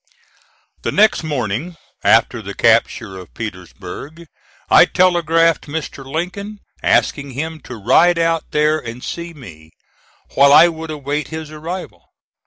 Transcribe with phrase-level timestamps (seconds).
[0.81, 4.25] The next morning after the capture of Petersburg,
[4.67, 6.03] I telegraphed Mr.
[6.03, 9.73] Lincoln asking him to ride out there and see me,
[10.33, 12.09] while I would await his arrival.